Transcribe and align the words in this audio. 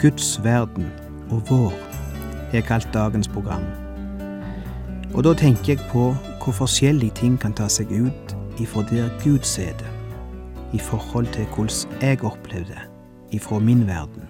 Guds 0.00 0.44
verden 0.44 0.86
og 1.30 1.42
vår, 1.50 1.72
har 2.48 2.52
jeg 2.52 2.64
kalt 2.64 2.88
dagens 2.94 3.28
program. 3.28 3.64
Og 5.14 5.24
da 5.24 5.34
tenker 5.36 5.74
jeg 5.74 5.82
på 5.90 6.14
hvor 6.40 6.56
forskjellige 6.56 7.18
ting 7.18 7.34
kan 7.40 7.52
ta 7.52 7.66
seg 7.68 7.92
ut 7.92 8.32
ifra 8.62 8.80
der 8.88 9.10
Gud 9.20 9.44
ser 9.44 9.76
det, 9.76 9.90
i 10.72 10.78
forhold 10.78 11.28
til 11.36 11.44
hvordan 11.52 12.00
jeg 12.00 12.24
opplevde 12.24 12.72
det 12.72 13.36
ifra 13.36 13.58
min 13.58 13.86
verden. 13.86 14.29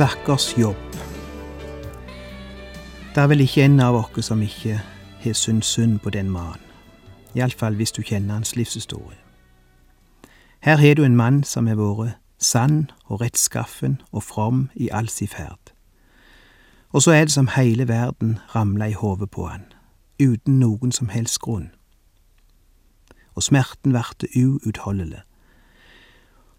Stakkars 0.00 0.58
jobb. 0.58 0.76
Det 3.14 3.22
er 3.22 3.26
vel 3.26 3.40
ikke 3.44 3.64
en 3.64 3.80
av 3.84 3.98
oss 3.98 4.24
som 4.24 4.40
ikke 4.40 4.78
har 5.20 5.34
syntes 5.36 5.74
synd 5.74 5.98
på 6.00 6.10
den 6.10 6.30
mannen. 6.32 6.62
Iallfall 7.36 7.76
hvis 7.76 7.92
du 7.92 8.00
kjenner 8.00 8.38
hans 8.38 8.54
livshistorie. 8.56 9.18
Her 10.60 10.76
har 10.76 10.94
du 10.94 11.04
en 11.04 11.16
mann 11.16 11.42
som 11.44 11.66
har 11.66 11.76
vært 11.76 12.16
sann 12.38 12.90
og 13.04 13.20
rettskaffen 13.20 14.00
og 14.12 14.22
from 14.22 14.70
i 14.74 14.88
all 14.88 15.08
sin 15.08 15.28
ferd. 15.28 15.74
Og 16.96 17.02
så 17.02 17.12
er 17.12 17.28
det 17.28 17.36
som 17.36 17.52
hele 17.56 17.88
verden 17.88 18.38
ramla 18.54 18.88
i 18.88 18.96
hodet 18.96 19.30
på 19.30 19.46
han, 19.52 19.68
uten 20.16 20.60
noen 20.60 20.92
som 20.92 21.12
helst 21.12 21.40
grunn. 21.44 21.74
Og 23.36 23.42
smerten 23.42 23.92
varte 23.92 24.32
uutholdelig. 24.32 25.20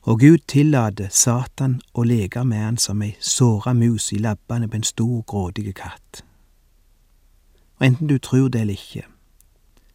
Og 0.01 0.19
Gud 0.19 0.37
tillater 0.47 1.09
Satan 1.13 1.75
å 1.93 2.03
leke 2.03 2.41
med 2.43 2.57
han 2.57 2.77
som 2.81 3.03
ei 3.05 3.13
såra 3.21 3.73
mus 3.77 4.09
i 4.11 4.17
labbene 4.17 4.67
på 4.67 4.79
en 4.79 4.85
stor, 4.87 5.21
grådig 5.29 5.75
katt. 5.77 6.23
Og 7.77 7.85
enten 7.85 8.09
du 8.09 8.17
tror 8.17 8.49
det 8.49 8.61
eller 8.61 8.73
ikke, 8.73 9.05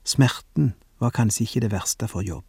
smerten 0.04 0.74
var 1.02 1.10
kanskje 1.10 1.42
ikke 1.42 1.64
det 1.66 1.72
verste 1.74 2.08
for 2.08 2.22
jobb. 2.22 2.46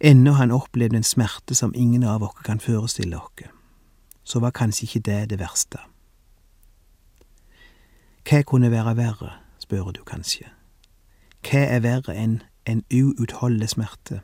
Ennå 0.00 0.32
han 0.38 0.54
opplevde 0.54 0.96
en 0.96 1.04
smerte 1.04 1.54
som 1.54 1.74
ingen 1.74 2.06
av 2.06 2.22
oss 2.22 2.38
kan 2.44 2.60
forestille 2.60 3.18
oss, 3.18 3.50
så 4.24 4.40
var 4.40 4.54
kanskje 4.54 4.86
ikke 4.86 5.04
det 5.10 5.30
det 5.30 5.38
verste. 5.42 5.82
Hva 8.24 8.42
kunne 8.46 8.70
være 8.70 8.94
verre, 8.96 9.34
spør 9.58 9.90
du 9.90 10.04
kanskje. 10.06 10.46
Hva 11.42 11.66
er 11.66 11.82
verre 11.82 12.14
enn 12.14 12.42
en 12.64 12.84
uutholdelig 12.92 13.74
smerte? 13.74 14.22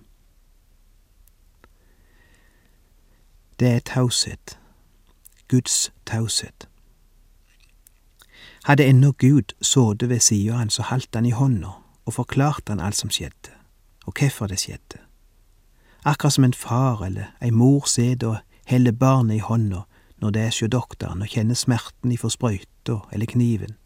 Det 3.61 3.69
er 3.69 3.81
taushet, 3.81 4.59
Guds 5.49 5.93
taushet. 6.07 6.69
Hadde 8.65 8.85
ennå 8.85 9.13
Gud 9.13 9.55
sittet 9.63 10.09
ved 10.09 10.21
sida 10.21 10.53
av 10.53 10.59
han, 10.59 10.71
så 10.71 10.83
holdt 10.83 11.15
han 11.15 11.27
i 11.27 11.31
hånda 11.31 11.71
og 12.07 12.15
forklarte 12.15 12.75
han 12.75 12.81
alt 12.81 12.97
som 12.97 13.11
skjedde, 13.11 13.55
og 14.07 14.13
hvorfor 14.19 14.47
det 14.47 14.59
skjedde. 14.61 15.01
Akkurat 16.05 16.33
som 16.33 16.45
en 16.45 16.55
far 16.55 17.05
eller 17.07 17.33
ei 17.41 17.51
mor 17.51 17.89
sitter 17.89 18.29
og 18.29 18.37
heller 18.67 18.93
barnet 18.93 19.35
i 19.37 19.47
hånda 19.47 19.87
når 20.21 20.31
det 20.31 20.43
er 20.43 20.53
hos 20.53 20.71
doktoren 20.73 21.23
og 21.23 21.33
kjenner 21.33 21.55
smerten 21.55 22.13
ifra 22.13 22.29
sprøyta 22.31 23.01
eller 23.13 23.27
kniven, 23.27 23.77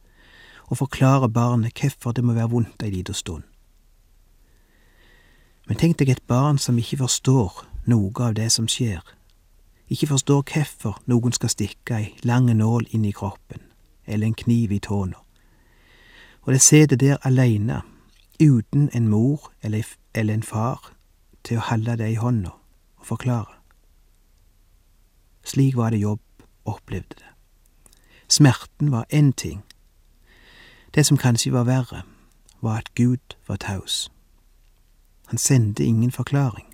og 0.67 0.83
forklarer 0.83 1.29
barnet 1.29 1.79
hvorfor 1.79 2.13
det 2.13 2.25
må 2.25 2.33
være 2.33 2.51
vondt 2.51 2.83
ei 2.83 2.91
lita 2.91 3.13
stund. 3.13 3.47
Men 5.67 5.79
tenk 5.79 5.99
deg 5.99 6.11
et 6.11 6.27
barn 6.27 6.59
som 6.59 6.79
ikke 6.79 7.05
forstår 7.05 7.65
noe 7.87 8.13
av 8.19 8.35
det 8.35 8.51
som 8.51 8.67
skjer, 8.69 9.01
ikke 9.91 10.07
forstår 10.07 10.45
hvorfor 10.53 11.03
noen 11.07 11.33
skal 11.33 11.51
stikke 11.51 11.97
ei 11.99 12.13
lang 12.23 12.47
nål 12.57 12.87
inn 12.91 13.05
i 13.05 13.15
kroppen, 13.15 13.61
eller 14.07 14.27
en 14.27 14.35
kniv 14.35 14.73
i 14.73 14.79
tåna, 14.79 15.19
og 16.43 16.53
det 16.53 16.61
sitter 16.61 16.97
der 16.97 17.17
aleine, 17.27 17.83
uten 18.41 18.91
en 18.95 19.09
mor 19.09 19.53
eller, 19.63 19.85
eller 20.15 20.35
en 20.35 20.43
far 20.43 20.93
til 21.45 21.59
å 21.59 21.67
holde 21.69 21.97
det 22.01 22.09
i 22.13 22.21
hånda 22.21 22.55
og 22.97 23.07
forklare. 23.07 23.59
Slik 25.45 25.77
var 25.77 25.91
det 25.91 26.01
Jobb 26.01 26.21
opplevde 26.65 27.19
det. 27.19 27.29
Smerten 28.29 28.93
var 28.93 29.05
én 29.13 29.33
ting. 29.33 29.63
Det 30.95 31.07
som 31.07 31.17
kanskje 31.17 31.53
var 31.53 31.65
verre, 31.65 32.03
var 32.61 32.79
at 32.79 32.95
Gud 32.95 33.37
var 33.49 33.57
taus. 33.57 34.11
Han 35.27 35.39
sendte 35.39 35.85
ingen 35.85 36.11
forklaring. 36.11 36.67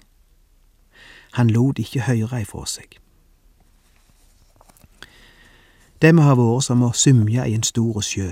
Han 1.32 1.50
lot 1.50 1.78
ikke 1.78 2.00
høre 2.00 2.41
ifra 2.41 2.66
seg. 2.66 2.99
Det 6.03 6.11
må 6.12 6.27
ha 6.27 6.34
vært 6.37 6.67
som 6.67 6.83
å 6.84 6.91
symje 6.93 7.41
i 7.49 7.55
en 7.57 7.62
stor 7.65 8.03
sjø, 8.05 8.29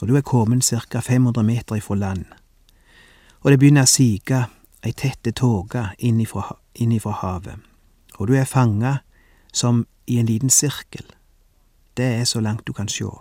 og 0.00 0.08
du 0.10 0.16
er 0.18 0.24
kommet 0.26 0.66
ca. 0.66 0.98
500 0.98 1.44
meter 1.46 1.78
ifra 1.78 1.94
land, 1.94 2.24
og 3.42 3.50
det 3.50 3.58
begynner 3.62 3.86
å 3.86 3.90
sige 3.90 4.40
ei 4.82 4.90
tette 4.90 5.30
tåke 5.38 5.92
inn 6.02 6.18
ifra 6.18 7.12
havet, 7.20 7.60
og 8.18 8.26
du 8.26 8.34
er 8.34 8.50
fanga 8.50 8.96
som 9.52 9.84
i 10.10 10.18
en 10.18 10.26
liten 10.26 10.50
sirkel. 10.50 11.04
Det 11.96 12.08
er 12.18 12.24
så 12.26 12.40
langt 12.40 12.66
du 12.66 12.72
kan 12.72 12.90
sjå. 12.90 13.12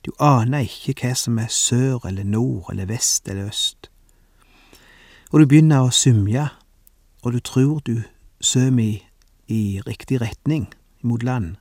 Du 0.00 0.12
aner 0.18 0.64
ikke 0.64 0.94
hva 1.02 1.12
som 1.18 1.38
er 1.38 1.50
sør 1.52 2.06
eller 2.08 2.24
nord 2.24 2.70
eller 2.72 2.88
vest 2.88 3.28
eller 3.28 3.50
øst. 3.50 3.90
Og 5.28 5.40
du 5.40 5.46
begynner 5.50 5.84
å 5.84 5.92
symje, 5.92 6.46
og 7.20 7.36
du 7.36 7.40
tror 7.44 7.84
du 7.84 8.00
søm 8.40 8.78
i, 8.80 9.02
i 9.48 9.82
riktig 9.84 10.22
retning, 10.22 10.70
mot 11.02 11.22
land 11.22 11.56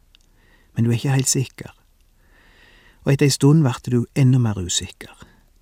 men 0.76 0.86
du 0.86 0.90
er 0.90 0.94
ikke 0.94 1.16
helt 1.16 1.30
sikker. 1.30 1.72
Og 3.04 3.14
etter 3.14 3.28
ei 3.28 3.36
stund 3.36 3.64
vart 3.64 3.88
du 3.92 4.06
enda 4.16 4.40
mer 4.40 4.60
usikker. 4.60 5.12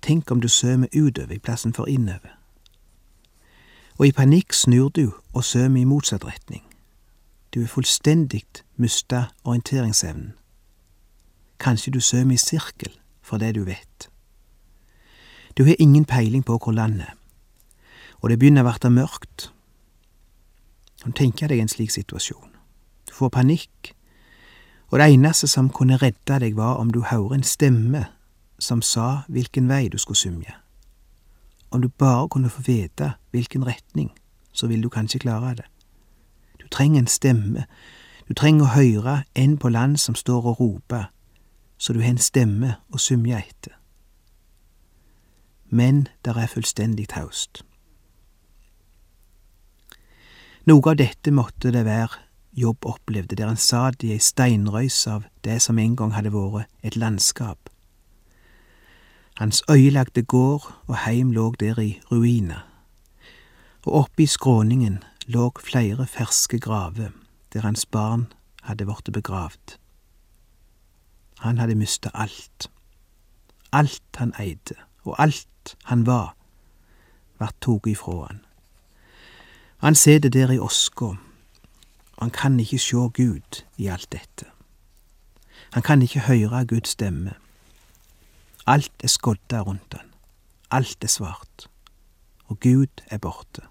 Tenk 0.02 0.30
om 0.30 0.40
du 0.40 0.48
sømer 0.48 0.88
utover 0.94 1.34
i 1.34 1.38
plassen 1.38 1.74
for 1.74 1.86
innover. 1.86 2.38
Og 3.98 4.06
i 4.06 4.12
panikk 4.12 4.52
snur 4.52 4.88
du 4.88 5.12
og 5.32 5.44
sømer 5.44 5.80
i 5.80 5.84
motsatt 5.84 6.24
retning. 6.24 6.62
Du 7.54 7.62
er 7.62 7.66
fullstendig 7.66 8.44
mista 8.76 9.26
orienteringsevnen. 9.44 10.32
Kanskje 11.58 11.92
du 11.92 12.00
sømer 12.00 12.34
i 12.34 12.40
sirkel 12.40 12.98
for 13.22 13.38
det 13.38 13.54
du 13.54 13.64
vet. 13.64 14.08
Du 15.58 15.64
har 15.64 15.76
ingen 15.78 16.04
peiling 16.04 16.44
på 16.44 16.58
hvor 16.58 16.72
landet 16.72 17.06
er, 17.06 17.16
og 18.20 18.30
det 18.30 18.38
begynner 18.38 18.64
å 18.64 18.70
verte 18.70 18.90
mørkt. 18.90 19.50
Kan 21.02 21.12
tenke 21.12 21.48
deg 21.50 21.60
en 21.60 21.68
slik 21.68 21.90
situasjon. 21.92 22.54
Du 23.10 23.12
får 23.14 23.34
panikk 23.34 23.92
og 24.92 24.98
det 24.98 25.12
eneste 25.12 25.48
som 25.48 25.70
kunne 25.72 25.96
redde 25.96 26.38
deg, 26.38 26.56
var 26.56 26.76
om 26.76 26.90
du 26.90 27.00
hører 27.00 27.34
en 27.34 27.42
stemme 27.42 28.04
som 28.58 28.82
sa 28.82 29.22
hvilken 29.28 29.68
vei 29.68 29.88
du 29.88 29.96
skulle 29.98 30.20
symje. 30.20 30.52
Om 31.70 31.82
du 31.82 31.88
bare 31.88 32.28
kunne 32.28 32.50
få 32.50 32.62
vite 32.66 33.12
hvilken 33.30 33.66
retning, 33.66 34.12
så 34.52 34.66
ville 34.66 34.82
du 34.82 34.88
kanskje 34.88 35.18
klare 35.18 35.54
det. 35.54 35.64
Du 36.60 36.68
trenger 36.68 37.00
en 37.00 37.06
stemme, 37.06 37.64
du 38.28 38.34
trenger 38.34 38.64
å 38.64 38.74
høre 38.76 39.14
en 39.34 39.56
på 39.58 39.68
land 39.68 39.96
som 39.96 40.14
står 40.14 40.44
og 40.52 40.60
roper, 40.60 41.08
så 41.78 41.92
du 41.92 42.00
har 42.00 42.12
en 42.12 42.20
stemme 42.20 42.74
å 42.92 43.00
symje 43.00 43.38
etter. 43.38 43.78
Men 45.70 46.08
der 46.24 46.36
er 46.36 46.52
fullstendig 46.52 47.08
taust. 47.08 47.64
Noe 50.68 50.84
av 50.90 51.00
dette 51.00 51.32
måtte 51.32 51.72
det 51.72 51.86
være 51.88 52.20
Jobb 52.52 52.84
opplevde, 52.84 53.36
der 53.36 53.46
han 53.46 53.56
satt 53.56 54.02
i 54.04 54.12
ei 54.12 54.20
steinrøys 54.20 55.06
av 55.08 55.24
det 55.44 55.56
som 55.62 55.78
en 55.78 55.96
gang 55.96 56.12
hadde 56.12 56.32
vært 56.34 56.68
et 56.84 56.96
landskap. 56.96 57.70
Hans 59.40 59.62
øyelagte 59.70 60.22
gård 60.22 60.68
og 60.86 60.96
heim 61.06 61.32
lå 61.32 61.54
der 61.60 61.80
i 61.80 62.00
ruiner, 62.10 62.66
og 63.86 63.94
oppe 64.04 64.22
i 64.22 64.26
skråningen 64.26 65.00
lå 65.26 65.50
flere 65.64 66.06
ferske 66.06 66.60
graver 66.60 67.10
der 67.52 67.60
hans 67.60 67.86
barn 67.86 68.28
hadde 68.62 68.84
blitt 68.84 69.12
begravd. 69.12 69.78
Han 71.42 71.58
hadde 71.58 71.74
mista 71.74 72.10
alt. 72.14 72.70
Alt 73.72 74.16
han 74.16 74.34
eide, 74.38 74.76
og 75.04 75.16
alt 75.18 75.76
han 75.84 76.06
var, 76.06 76.36
vart 77.40 77.56
tatt 77.60 77.86
ifra 77.86 78.26
han. 78.26 78.44
Han 79.82 79.94
sitter 79.94 80.28
der 80.28 80.52
i 80.52 80.58
åska, 80.58 81.16
han 82.18 82.30
kan 82.30 82.60
ikke 82.60 82.78
sjå 82.78 83.08
Gud 83.08 83.62
i 83.76 83.86
alt 83.86 84.12
dette. 84.12 84.46
Han 85.72 85.82
kan 85.82 86.02
ikke 86.02 86.20
høre 86.20 86.66
Guds 86.66 86.88
stemme. 86.88 87.34
Alt 88.66 88.92
er 89.02 89.08
skodda 89.08 89.60
rundt 89.60 89.94
han. 89.96 90.12
Alt 90.70 90.98
er 91.02 91.08
svart. 91.08 91.68
Og 92.46 92.60
Gud 92.60 93.02
er 93.06 93.18
borte. 93.18 93.62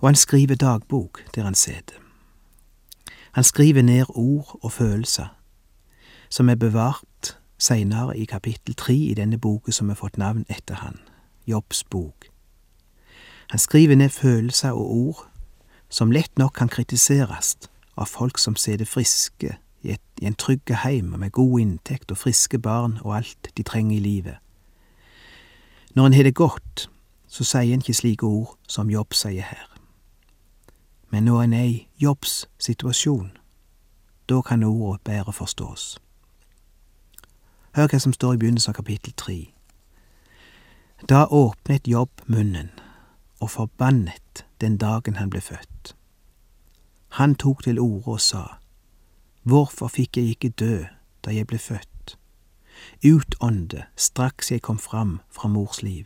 Og 0.00 0.08
han 0.08 0.16
skriver 0.16 0.54
dagbok 0.54 1.22
der 1.34 1.44
han 1.44 1.54
sitter. 1.54 1.94
Han 3.32 3.44
skriver 3.44 3.82
ned 3.82 4.04
ord 4.08 4.58
og 4.62 4.72
følelser 4.72 5.36
som 6.28 6.48
er 6.48 6.54
bevart 6.54 7.38
seinere 7.58 8.18
i 8.18 8.24
kapittel 8.24 8.74
tre 8.74 8.94
i 8.94 9.14
denne 9.14 9.38
boka 9.38 9.72
som 9.72 9.88
har 9.88 9.96
fått 9.96 10.18
navn 10.18 10.44
etter 10.48 10.74
han, 10.74 10.98
Jobbs 11.46 11.84
bok. 11.84 12.26
Han 13.50 13.58
skriver 13.58 13.96
ned 13.96 14.08
følelser 14.08 14.70
og 14.70 14.90
ord 14.90 15.28
som 15.88 16.12
lett 16.12 16.38
nok 16.38 16.54
kan 16.54 16.68
kritiseres 16.68 17.56
av 17.96 18.06
folk 18.06 18.38
som 18.38 18.56
sitter 18.56 18.84
friske 18.84 19.56
i, 19.82 19.92
et, 19.94 20.02
i 20.20 20.26
en 20.26 20.34
trygge 20.34 20.74
heim 20.82 21.14
med 21.18 21.32
god 21.32 21.60
inntekt 21.60 22.10
og 22.10 22.18
friske 22.18 22.58
barn 22.58 22.98
og 23.04 23.16
alt 23.16 23.50
de 23.56 23.62
trenger 23.62 23.96
i 23.96 24.02
livet. 24.02 24.36
Når 25.94 26.06
en 26.06 26.12
har 26.12 26.22
det 26.22 26.34
godt, 26.34 26.90
så 27.26 27.44
sier 27.44 27.74
en 27.74 27.80
ikke 27.84 27.94
slike 27.94 28.26
ord 28.26 28.56
som 28.68 28.90
Jobb 28.90 29.14
sier 29.14 29.42
her. 29.42 29.68
Men 31.10 31.24
når 31.24 31.42
en 31.42 31.52
er 31.52 31.64
i 31.64 31.88
jobbssituasjon, 32.02 33.30
da 34.28 34.40
kan 34.42 34.64
ordet 34.64 35.00
bedre 35.04 35.32
forstås. 35.32 35.98
Hør 37.76 37.88
hva 37.92 37.98
som 38.00 38.12
står 38.12 38.34
i 38.34 38.40
begynnelsen 38.40 38.72
av 38.72 38.78
kapittel 38.80 39.12
tre. 39.16 39.38
Da 41.08 41.26
åpnet 41.30 41.88
Jobb 41.88 42.24
munnen 42.26 42.70
og 43.40 43.50
forbannet 43.52 44.45
den 44.60 44.76
dagen 44.78 45.16
han 45.16 45.30
ble 45.30 45.40
født. 45.40 45.96
Han 47.08 47.34
tok 47.34 47.62
til 47.62 47.78
orde 47.78 48.06
og 48.06 48.20
sa, 48.20 48.44
Hvorfor 49.42 49.88
fikk 49.88 50.16
jeg 50.16 50.24
ikke 50.24 50.48
dø 50.48 50.84
da 51.24 51.30
jeg 51.30 51.46
ble 51.46 51.58
født? 51.58 52.18
Utånde 53.06 53.84
straks 53.96 54.50
jeg 54.50 54.62
kom 54.62 54.78
fram 54.78 55.20
fra 55.30 55.48
mors 55.48 55.82
liv. 55.82 56.04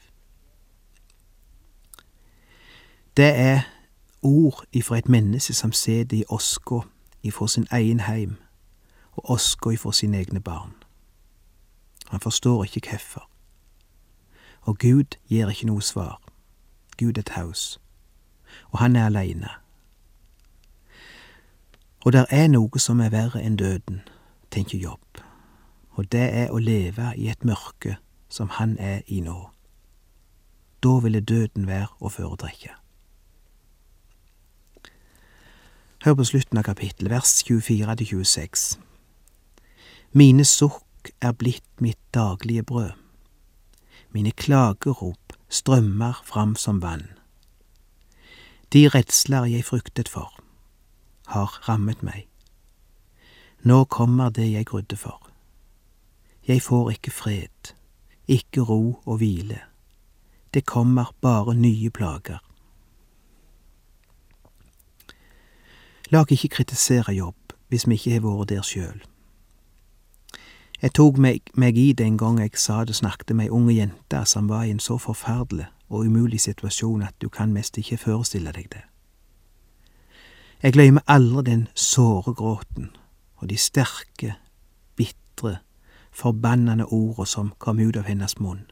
Det 3.17 3.37
er 3.37 3.61
ord 4.23 4.65
ifra 4.73 4.99
et 4.99 5.09
menneske 5.09 5.55
som 5.55 5.73
sitter 5.73 6.17
i 6.17 6.25
oska 6.29 6.81
ifra 7.23 7.49
sin 7.49 7.67
egen 7.71 8.01
heim, 8.01 8.37
og 9.13 9.31
oska 9.31 9.71
ifra 9.71 9.93
sine 9.93 10.19
egne 10.19 10.41
barn. 10.41 10.73
Han 12.09 12.21
forstår 12.21 12.65
ikke 12.65 12.89
hvorfor. 12.89 13.31
Og 14.61 14.79
Gud 14.79 15.17
gir 15.29 15.49
ikke 15.49 15.67
noe 15.67 15.83
svar. 15.83 16.21
Gud 16.99 17.19
er 17.19 17.23
taus, 17.23 17.81
og 18.71 18.79
han 18.79 18.97
er 18.97 19.07
aleine. 19.07 19.49
Og 22.05 22.13
der 22.13 22.25
er 22.31 22.49
noe 22.49 22.79
som 22.81 23.01
er 23.01 23.13
verre 23.13 23.43
enn 23.43 23.59
døden, 23.61 24.01
tenker 24.51 24.79
Jobb, 24.79 25.21
og 25.99 26.13
det 26.13 26.27
er 26.33 26.53
å 26.53 26.59
leve 26.59 27.13
i 27.17 27.29
et 27.29 27.45
mørke 27.45 27.99
som 28.29 28.49
han 28.57 28.79
er 28.79 29.03
i 29.07 29.21
nå. 29.21 29.51
Da 30.81 30.97
ville 31.05 31.21
døden 31.21 31.67
være 31.69 31.93
å 32.01 32.09
foretrekke. 32.09 32.73
Hør 36.05 36.15
på 36.17 36.25
slutten 36.25 36.57
av 36.57 36.65
kapittelet, 36.65 37.11
vers 37.13 37.43
24 37.45 37.99
til 38.01 38.07
26. 38.25 38.79
Mine 40.17 40.47
sukk 40.49 41.13
er 41.21 41.37
blitt 41.37 41.85
mitt 41.85 42.01
daglige 42.17 42.65
brød. 42.65 42.97
Mine 44.17 44.33
klagerop 44.33 45.37
strømmer 45.53 46.23
fram 46.25 46.57
som 46.57 46.81
vann. 46.83 47.20
De 48.73 48.89
redsler 48.89 49.45
jeg 49.45 49.65
fryktet 49.65 50.09
for, 50.09 50.31
har 51.27 51.57
rammet 51.69 52.05
meg. 52.07 52.29
Nå 53.67 53.85
kommer 53.85 54.31
det 54.31 54.47
jeg 54.53 54.69
grudde 54.71 54.97
for. 54.97 55.27
Jeg 56.47 56.63
får 56.63 56.91
ikke 56.91 57.11
fred, 57.11 57.75
ikke 58.29 58.63
ro 58.63 59.03
og 59.05 59.17
hvile. 59.17 59.59
Det 60.55 60.65
kommer 60.67 61.11
bare 61.21 61.55
nye 61.55 61.91
plager. 61.91 62.39
La 66.11 66.23
oss 66.23 66.31
ikke 66.31 66.55
kritisere 66.57 67.15
jobb 67.15 67.55
hvis 67.71 67.89
vi 67.89 67.99
ikke 67.99 68.17
har 68.17 68.23
vært 68.25 68.55
der 68.55 68.63
sjøl. 68.67 69.03
Jeg 70.83 70.95
tok 70.97 71.19
meg, 71.19 71.41
meg 71.55 71.77
i 71.77 71.93
det 71.93 72.07
en 72.07 72.17
gang 72.19 72.39
jeg 72.41 72.57
sa 72.57 72.85
det 72.85 72.97
snakket 72.97 73.35
med 73.37 73.51
ei 73.51 73.53
unge 73.53 73.75
jente 73.77 74.23
som 74.25 74.49
var 74.49 74.65
i 74.65 74.71
en 74.73 74.81
så 74.81 74.97
forferdelig 74.99 75.67
og 75.91 76.07
umulig 76.07 76.41
situasjon 76.41 77.03
at 77.03 77.15
du 77.21 77.29
kan 77.29 77.53
mest 77.53 77.77
ikke 77.79 77.99
forestille 77.99 78.53
deg 78.53 78.71
det. 78.73 78.83
Jeg 80.63 80.73
glemmer 80.73 81.05
aldri 81.07 81.45
den 81.51 81.69
såre 81.75 82.35
gråten 82.35 82.91
og 83.41 83.49
de 83.49 83.57
sterke, 83.57 84.35
bitre, 84.97 85.59
forbannende 86.13 86.85
orda 86.85 87.25
som 87.25 87.55
kom 87.59 87.81
ut 87.81 87.97
av 87.97 88.09
hennes 88.09 88.37
munn. 88.41 88.67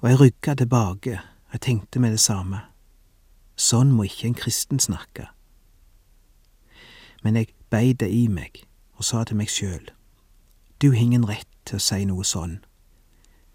Og 0.00 0.10
jeg 0.10 0.20
rygga 0.20 0.54
tilbake, 0.54 1.20
og 1.52 1.60
tenkte 1.60 2.00
med 2.00 2.12
det 2.16 2.20
samme. 2.20 2.60
Sånn 3.56 3.92
må 3.92 4.04
ikke 4.08 4.30
en 4.30 4.36
kristen 4.36 4.80
snakke. 4.80 5.28
Men 7.22 7.36
jeg 7.36 7.52
beit 7.70 8.00
det 8.00 8.08
i 8.10 8.26
meg 8.28 8.64
og 8.96 9.04
sa 9.04 9.24
til 9.24 9.38
meg 9.38 9.52
sjøl, 9.52 9.92
du 10.82 10.90
har 10.90 10.98
ingen 10.98 11.28
rett 11.28 11.48
til 11.64 11.78
å 11.78 11.82
si 11.82 12.04
noe 12.04 12.24
sånn, 12.26 12.56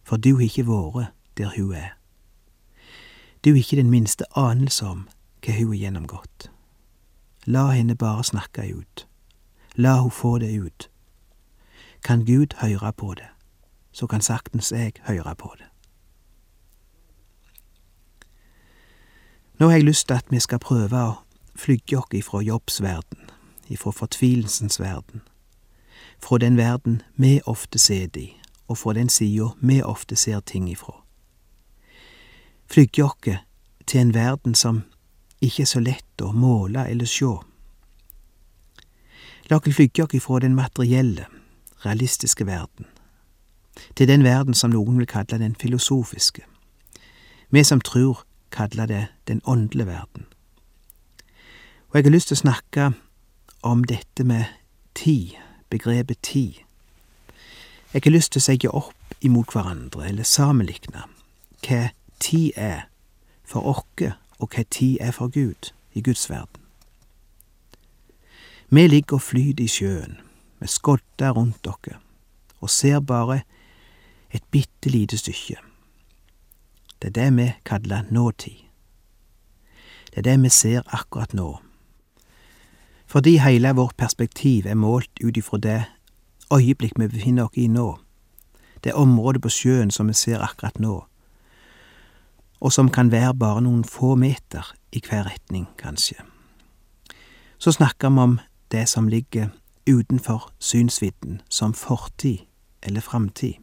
for 0.08 0.16
du 0.16 0.38
har 0.38 0.46
ikke 0.46 0.64
vært 0.70 1.12
der 1.36 1.52
hun 1.58 1.74
er. 1.76 1.98
Du 3.44 3.52
har 3.52 3.60
ikke 3.60 3.82
den 3.82 3.92
minste 3.92 4.26
anelse 4.36 4.86
om 4.88 5.02
hva 5.44 5.58
hun 5.58 5.74
har 5.74 5.82
gjennomgått. 5.82 6.48
La 7.46 7.68
henne 7.76 7.96
bare 7.96 8.24
snakke 8.24 8.64
ut. 8.72 9.06
La 9.76 10.00
hun 10.00 10.12
få 10.12 10.38
det 10.40 10.54
ut. 10.56 10.90
Kan 12.04 12.26
Gud 12.26 12.56
høre 12.64 12.94
på 12.94 13.14
det, 13.20 13.28
så 13.92 14.08
kan 14.08 14.22
saktens 14.22 14.72
jeg 14.72 14.96
høre 15.04 15.36
på 15.36 15.52
det. 15.60 15.68
Nå 19.60 19.68
har 19.68 19.82
jeg 19.82 19.90
lyst 19.90 20.08
til 20.08 20.16
at 20.16 20.32
vi 20.32 20.40
skal 20.40 20.64
prøve 20.64 21.00
å 21.12 21.16
flygge 21.56 21.98
oss 21.98 22.14
ifra 22.14 22.40
jobbsverden, 22.46 23.32
ifra 23.68 23.92
fortvilelsens 23.92 24.80
verden, 24.80 25.24
fra 26.20 26.38
den 26.38 26.58
verden 26.58 27.02
vi 27.16 27.42
ofte 27.46 27.80
sitter 27.80 28.22
i, 28.22 28.38
og 28.68 28.78
fra 28.78 28.94
den 28.94 29.10
sida 29.10 29.50
vi 29.62 29.82
ofte 29.82 30.16
ser 30.16 30.40
ting 30.40 30.70
ifra. 30.72 31.04
Flygge 32.68 33.06
oss 33.06 33.40
til 33.88 34.00
en 34.00 34.14
verden 34.14 34.56
som 34.56 34.84
ikke 35.42 35.64
er 35.64 35.70
så 35.70 35.80
lett 35.80 36.22
å 36.22 36.34
måle 36.34 36.88
eller 36.90 37.08
sjå. 37.08 37.38
La 39.50 39.58
oss 39.58 39.76
flygge 39.76 40.04
oss 40.04 40.18
ifra 40.18 40.40
den 40.44 40.56
materielle, 40.56 41.28
realistiske 41.86 42.46
verden, 42.46 42.86
til 43.96 44.08
den 44.08 44.24
verden 44.24 44.54
som 44.54 44.74
noen 44.74 44.98
vil 44.98 45.08
kalle 45.08 45.40
den 45.40 45.56
filosofiske. 45.56 46.44
Vi 47.50 47.64
som 47.64 47.82
tror, 47.82 48.26
kaller 48.52 48.86
det 48.86 49.08
den 49.28 49.42
åndelige 49.46 49.88
verden. 49.88 50.26
Og 51.90 51.96
jeg 51.96 52.04
har 52.04 52.12
lyst 52.12 52.28
til 52.28 52.36
å 52.36 52.44
snakke 52.44 52.92
om 53.64 53.84
dette 53.84 54.24
med 54.24 54.46
tid, 54.96 55.38
begrepet 55.70 56.22
tid. 56.22 56.54
Jeg 57.94 58.02
har 58.04 58.12
lyst 58.12 58.32
til 58.32 58.40
å 58.40 58.46
sette 58.46 58.72
opp 58.72 59.16
imot 59.22 59.52
hverandre, 59.54 60.08
eller 60.10 60.28
sammenligne, 60.28 61.04
hva 61.66 61.82
tid 62.20 62.52
er 62.56 62.88
for 63.48 63.66
oss, 63.66 64.14
og 64.40 64.54
hva 64.54 64.64
tid 64.70 64.98
er 65.02 65.12
for 65.12 65.34
Gud 65.34 65.72
i 65.94 66.02
Guds 66.02 66.30
verden. 66.30 66.62
Vi 68.70 68.88
ligger 68.88 69.16
og 69.16 69.22
flyter 69.22 69.64
i 69.64 69.68
sjøen, 69.72 70.18
med 70.60 70.68
skodder 70.68 71.32
rundt 71.32 71.64
dere, 71.64 72.00
og 72.60 72.70
ser 72.70 73.00
bare 73.00 73.42
et 74.32 74.44
bitte 74.52 74.90
lite 74.90 75.18
stykke. 75.18 75.58
Det 77.02 77.08
er 77.08 77.16
det 77.16 77.30
vi 77.38 77.52
kaller 77.66 78.04
nåtid. 78.12 78.66
Det 80.10 80.18
er 80.18 80.22
det 80.22 80.44
vi 80.44 80.50
ser 80.50 80.82
akkurat 80.88 81.34
nå. 81.34 81.60
Fordi 83.08 83.38
hele 83.38 83.76
vårt 83.76 83.98
perspektiv 83.98 84.66
er 84.66 84.76
målt 84.76 85.12
ut 85.24 85.38
ifra 85.38 85.58
det 85.58 85.84
øyeblikk 86.54 87.00
vi 87.00 87.08
befinner 87.08 87.44
oss 87.44 87.58
i 87.58 87.68
nå, 87.68 87.98
det 88.84 88.94
området 88.94 89.42
på 89.42 89.50
sjøen 89.50 89.92
som 89.92 90.08
vi 90.08 90.14
ser 90.14 90.44
akkurat 90.44 90.80
nå, 90.80 91.06
og 92.60 92.74
som 92.74 92.90
kan 92.90 93.12
være 93.12 93.36
bare 93.36 93.62
noen 93.62 93.84
få 93.84 94.16
meter 94.16 94.74
i 94.92 95.02
hver 95.04 95.28
retning, 95.30 95.68
kanskje. 95.78 96.16
Så 97.58 97.72
snakker 97.72 98.10
vi 98.10 98.20
om 98.20 98.40
det 98.72 98.88
som 98.90 99.08
ligger 99.08 99.50
utenfor 99.88 100.52
synsvidden, 100.60 101.42
som 101.50 101.74
fortid 101.74 102.38
eller 102.84 103.02
framtid. 103.02 103.54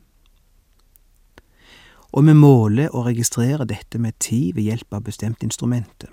Og 2.13 2.27
vi 2.27 2.33
måler 2.33 2.89
og 2.95 3.07
registrerer 3.07 3.65
dette 3.65 3.99
med 3.99 4.13
tid 4.21 4.55
ved 4.55 4.63
hjelp 4.63 4.95
av 4.95 5.03
bestemte 5.03 5.45
instrumenter. 5.45 6.09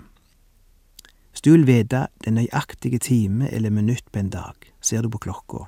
Hvis 1.32 1.40
du 1.40 1.50
vil 1.50 1.66
vite 1.66 2.06
den 2.24 2.34
nøyaktige 2.34 2.98
time 2.98 3.48
eller 3.50 3.70
minutt 3.70 4.04
på 4.12 4.18
en 4.18 4.30
dag, 4.30 4.54
ser 4.80 5.02
du 5.02 5.08
på 5.08 5.18
klokka. 5.18 5.64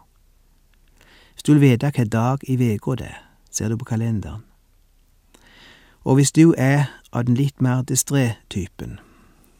Hvis 1.35 1.43
du 1.43 1.53
vil 1.53 1.61
vite 1.61 1.91
hva 1.91 2.05
dag 2.05 2.45
i 2.49 2.57
veka 2.57 2.95
det 3.01 3.07
er, 3.07 3.23
ser 3.51 3.69
du 3.69 3.77
på 3.77 3.85
kalenderen. 3.85 4.45
Og 6.05 6.15
hvis 6.15 6.33
du 6.33 6.55
er 6.59 6.91
av 7.13 7.25
den 7.25 7.35
litt 7.35 7.61
mer 7.61 7.83
distré-typen, 7.83 8.99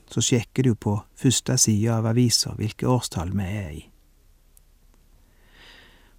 så 0.07 0.21
sjekker 0.21 0.63
du 0.63 0.75
på 0.75 0.99
første 1.17 1.57
side 1.59 1.91
av 1.91 2.07
avisa 2.07 2.53
hvilke 2.59 2.87
årstall 2.87 3.33
vi 3.33 3.45
er 3.49 3.71
i. 3.71 3.83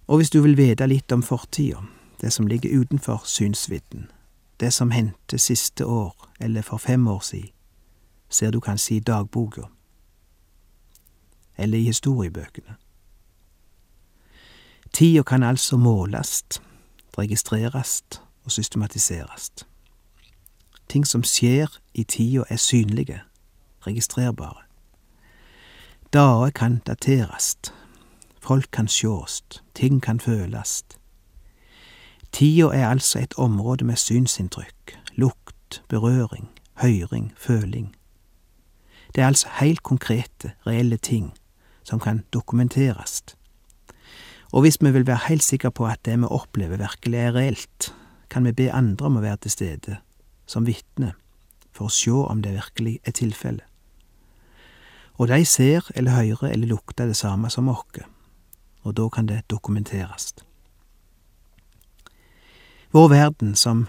Og 0.06 0.18
hvis 0.18 0.30
du 0.30 0.40
vil 0.42 0.56
vite 0.58 0.86
litt 0.86 1.12
om 1.12 1.22
fortida, 1.22 1.84
det 2.20 2.32
som 2.32 2.46
ligger 2.46 2.80
utenfor 2.80 3.22
synsvidden, 3.24 4.10
det 4.60 4.72
som 4.72 4.90
hendte 4.90 5.38
siste 5.38 5.86
år 5.86 6.14
eller 6.40 6.62
for 6.62 6.78
fem 6.78 7.06
år 7.08 7.20
siden, 7.20 7.52
ser 8.28 8.50
du 8.50 8.60
kanskje 8.60 8.96
i 8.96 9.00
dagboka, 9.00 9.68
eller 11.58 11.78
i 11.78 11.82
historiebøkene. 11.82 12.76
Tida 14.96 15.22
kan 15.22 15.42
altså 15.42 15.76
målast, 15.76 16.62
registrerast 17.18 18.22
og 18.44 18.52
systematiserast. 18.52 19.66
Ting 20.88 21.06
som 21.06 21.24
skjer 21.24 21.66
i 21.94 22.04
tida 22.04 22.44
er 22.48 22.56
synlige, 22.56 23.20
registrerbare. 23.86 24.62
Dager 26.12 26.50
kan 26.50 26.80
daterast, 26.86 27.74
folk 28.40 28.68
kan 28.72 28.88
sjåst, 28.88 29.62
ting 29.74 30.02
kan 30.02 30.20
følast. 30.20 30.98
Tida 32.32 32.66
er 32.72 32.88
altså 32.88 33.18
et 33.18 33.34
område 33.36 33.84
med 33.84 33.96
synsinntrykk, 33.96 34.98
lukt, 35.14 35.82
berøring, 35.88 36.48
høyring, 36.74 37.32
føling. 37.36 37.96
Det 39.14 39.22
er 39.22 39.26
altså 39.26 39.48
heilt 39.60 39.82
konkrete, 39.82 40.52
reelle 40.66 40.96
ting 40.96 41.34
som 41.86 42.02
kan 42.02 42.24
dokumenterast. 42.34 43.36
Og 44.52 44.60
hvis 44.60 44.78
vi 44.80 44.90
vil 44.90 45.06
være 45.06 45.26
heilt 45.28 45.44
sikre 45.44 45.70
på 45.70 45.86
at 45.86 46.02
det 46.04 46.18
vi 46.18 46.30
opplever 46.30 46.80
virkelig 46.82 47.18
er 47.18 47.34
reelt, 47.34 47.94
kan 48.30 48.44
vi 48.44 48.52
be 48.52 48.72
andre 48.72 49.06
om 49.06 49.18
å 49.18 49.22
være 49.22 49.46
til 49.46 49.54
stede, 49.54 49.96
som 50.46 50.66
vitne, 50.66 51.14
for 51.72 51.86
å 51.86 51.92
sjå 51.92 52.24
om 52.26 52.42
det 52.42 52.56
virkelig 52.56 52.98
er 53.04 53.14
tilfellet. 53.14 53.64
Og 55.16 55.28
de 55.28 55.44
ser 55.48 55.86
eller 55.94 56.12
hører 56.12 56.52
eller 56.52 56.68
lukter 56.68 57.06
det 57.06 57.16
samme 57.16 57.50
som 57.50 57.68
oss, 57.72 58.02
og 58.82 58.96
da 58.96 59.08
kan 59.08 59.26
det 59.26 59.44
dokumenterast. 59.50 60.44
Vår 62.92 63.08
verden 63.08 63.54
som 63.56 63.86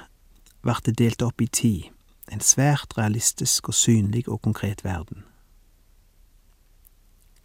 vart 0.63 0.87
delt 0.99 1.21
opp 1.21 1.41
i 1.41 1.47
tid, 1.47 1.83
en 2.31 2.41
svært 2.43 2.97
realistisk 2.97 3.69
og 3.69 3.75
synlig 3.75 4.27
og 4.27 4.41
konkret 4.41 4.83
verden. 4.83 5.23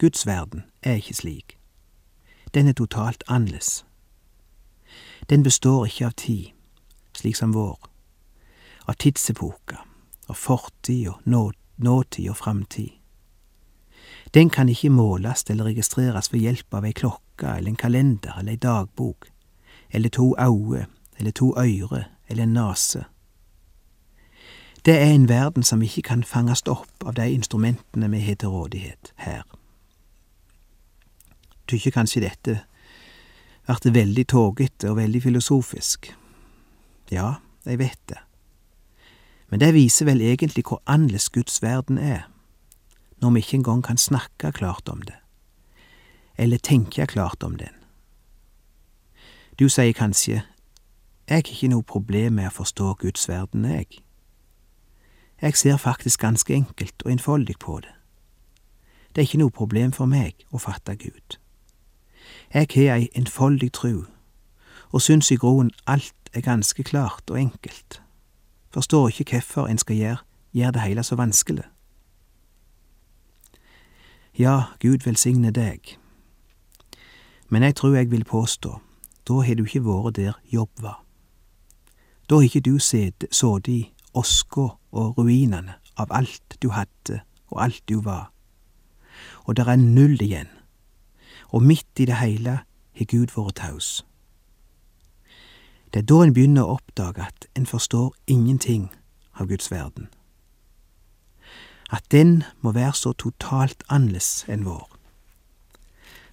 Guds 0.03 0.27
verden 0.27 0.63
er 0.81 0.93
ikke 0.93 1.13
slik. 1.13 1.57
Den 2.53 2.67
er 2.67 2.73
totalt 2.73 3.23
annerledes. 3.27 3.85
Den 5.29 5.43
består 5.43 5.85
ikke 5.85 6.05
av 6.05 6.11
tid, 6.11 6.49
slik 7.15 7.37
som 7.39 7.53
vår, 7.55 7.77
av 8.83 8.97
tidsepoker, 8.99 9.79
av 10.27 10.35
fortid 10.35 11.07
og 11.07 11.21
nå, 11.23 11.39
nåtid 11.77 12.27
og 12.33 12.35
framtid. 12.35 12.89
Den 14.33 14.49
kan 14.49 14.69
ikke 14.69 14.91
måles 14.91 15.47
eller 15.47 15.71
registreres 15.71 16.33
ved 16.33 16.49
hjelp 16.49 16.75
av 16.81 16.83
ei 16.83 16.91
klokke 16.91 17.55
eller 17.55 17.71
en 17.71 17.79
kalender 17.79 18.35
eller 18.43 18.57
ei 18.57 18.59
dagbok, 18.59 19.31
eller 19.89 20.09
to 20.09 20.33
øyne 20.35 20.85
eller 21.15 21.31
to 21.31 21.53
øyre 21.55 22.05
eller 22.27 22.43
en 22.43 22.59
nase. 22.59 23.05
Det 24.85 24.99
er 24.99 25.15
en 25.15 25.29
verden 25.29 25.63
som 25.63 25.81
ikke 25.81 26.09
kan 26.11 26.23
fanges 26.23 26.67
opp 26.67 27.07
av 27.07 27.15
de 27.15 27.31
instrumentene 27.31 28.11
vi 28.11 28.25
har 28.27 28.35
til 28.35 28.49
rådighet 28.49 29.15
her. 29.15 29.43
Tykker 31.67 31.91
kanskje 31.95 32.25
dette 32.25 32.59
vert 33.67 33.85
veldig 33.95 34.25
tågete 34.27 34.91
og 34.91 34.97
veldig 34.99 35.21
filosofisk. 35.23 36.11
Ja, 37.11 37.39
jeg 37.65 37.79
vet 37.79 37.99
det. 38.09 38.19
Men 39.49 39.59
det 39.59 39.73
viser 39.73 40.05
vel 40.05 40.21
egentlig 40.21 40.65
hvor 40.67 40.81
annerledes 40.85 41.29
Guds 41.29 41.61
verden 41.61 41.97
er, 41.97 42.29
når 43.21 43.29
vi 43.29 43.39
ikke 43.39 43.57
engang 43.57 43.83
kan 43.83 43.97
snakke 43.97 44.51
klart 44.51 44.89
om 44.89 45.01
det, 45.01 45.15
eller 46.37 46.57
tenke 46.57 47.05
klart 47.05 47.43
om 47.43 47.55
den. 47.55 47.75
Du 49.59 49.69
sier 49.69 49.93
kanskje, 49.93 50.41
jeg 51.29 51.35
har 51.35 51.45
ikke 51.45 51.69
noe 51.71 51.83
problem 51.83 52.33
med 52.33 52.49
å 52.49 52.55
forstå 52.57 52.93
Guds 52.99 53.29
verden, 53.29 53.65
jeg. 53.65 54.01
Jeg 55.41 55.55
ser 55.55 55.77
faktisk 55.77 56.19
ganske 56.19 56.53
enkelt 56.53 57.05
og 57.05 57.11
enfoldig 57.11 57.55
på 57.59 57.79
det. 57.79 57.93
Det 59.13 59.21
er 59.21 59.27
ikke 59.29 59.43
noe 59.43 59.53
problem 59.53 59.91
for 59.93 60.09
meg 60.09 60.43
å 60.51 60.57
fatte 60.57 60.95
Gud. 60.97 61.37
Jeg 62.53 62.67
har 62.75 62.95
ei 62.95 63.09
enfoldig 63.15 63.71
tru, 63.73 64.03
og 64.91 65.01
syns 65.01 65.31
i 65.31 65.35
groen 65.35 65.71
alt 65.87 66.29
er 66.33 66.41
ganske 66.41 66.83
klart 66.83 67.29
og 67.29 67.39
enkelt. 67.41 68.01
Forstår 68.73 69.07
ikke 69.07 69.31
hvorfor 69.31 69.67
en 69.67 69.77
skal 69.77 69.95
gjøre, 69.95 70.17
gjør 70.53 70.71
det 70.71 70.81
hele 70.81 71.03
så 71.03 71.15
vanskelig. 71.15 71.63
Ja, 74.39 74.61
Gud 74.81 75.05
velsigne 75.05 75.51
deg. 75.51 75.97
Men 77.49 77.63
jeg 77.63 77.75
tror 77.75 77.95
jeg 77.95 78.11
vil 78.11 78.23
påstå, 78.23 78.81
da 79.27 79.33
har 79.33 79.55
du 79.55 79.63
ikke 79.63 79.85
vært 79.85 80.15
der 80.15 80.33
jobb 80.53 80.81
var. 80.81 81.03
Da 82.29 82.35
har 82.35 82.43
ikke 82.43 82.61
du 82.61 82.79
sittet 82.79 83.67
i 83.67 83.91
oska 84.13 84.69
og 84.91 85.17
ruinene 85.17 85.73
av 85.97 86.09
alt 86.09 86.57
du 86.61 86.69
hadde 86.69 87.21
og 87.47 87.63
alt 87.63 87.83
du 87.89 88.01
var. 88.01 88.31
Og 89.45 89.57
der 89.57 89.69
er 89.69 89.75
null 89.75 90.21
igjen, 90.21 90.49
og 91.53 91.63
midt 91.63 91.99
i 91.99 92.05
det 92.09 92.17
hele 92.17 92.59
har 92.97 93.05
Gud 93.09 93.33
vært 93.35 93.59
taus. 93.61 94.01
Det 95.93 96.01
er 96.01 96.09
da 96.09 96.23
en 96.23 96.33
begynner 96.33 96.65
å 96.65 96.79
oppdage 96.79 97.21
at 97.21 97.45
en 97.53 97.69
forstår 97.69 98.15
ingenting 98.25 98.87
av 99.37 99.51
Guds 99.51 99.69
verden. 99.69 100.09
At 101.93 102.05
den 102.09 102.41
må 102.65 102.73
være 102.73 102.95
så 102.97 103.13
totalt 103.13 103.85
annerledes 103.93 104.47
enn 104.49 104.65
vår. 104.65 104.87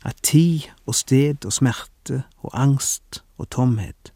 At 0.09 0.23
tid 0.25 0.71
og 0.89 0.97
sted 0.97 1.45
og 1.45 1.53
smerte 1.53 2.23
og 2.41 2.57
angst 2.57 3.21
og 3.37 3.51
tomhet, 3.53 4.15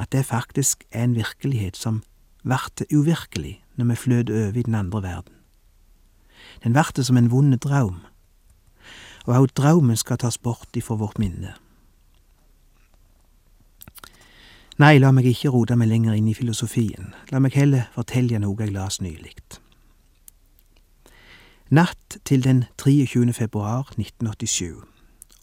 at 0.00 0.08
det 0.16 0.24
faktisk 0.24 0.86
er 0.90 1.04
en 1.04 1.18
virkelighet 1.20 1.76
som 1.76 2.00
varte 2.42 2.88
uvirkelig 2.88 3.58
når 3.76 3.90
vi 3.90 3.96
fløt 3.96 4.30
over 4.30 4.56
i 4.56 4.64
den 4.64 4.74
andre 4.74 5.02
verden. 5.02 5.36
Den 6.64 6.74
varte 6.74 7.04
som 7.04 7.16
en 7.16 7.30
vond 7.30 7.56
draum, 7.60 8.00
og 9.26 9.34
òg 9.36 9.52
draumen 9.56 9.96
skal 9.96 10.18
tas 10.18 10.38
bort 10.38 10.76
ifra 10.76 10.96
vårt 10.98 11.18
minne. 11.22 11.54
Nei, 14.80 14.96
la 14.98 15.12
meg 15.12 15.28
ikke 15.28 15.52
rote 15.52 15.76
meg 15.76 15.90
lenger 15.92 16.16
inn 16.16 16.30
i 16.32 16.34
filosofien, 16.34 17.12
la 17.30 17.38
meg 17.38 17.54
heller 17.54 17.90
fortelle 17.94 18.40
noe 18.40 18.56
jeg 18.58 18.72
las 18.72 19.00
nylig. 19.04 19.36
Natt 21.72 22.18
til 22.24 22.42
den 22.44 22.64
23. 22.76 23.32
februar 23.32 23.94
1987 23.96 24.82